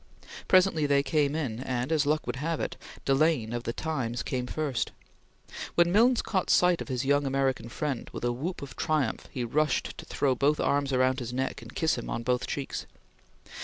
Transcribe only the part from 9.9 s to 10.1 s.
to